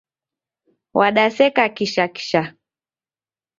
Wadaseka 0.93 1.63
kisha 1.75 2.05
kisha 2.13 2.43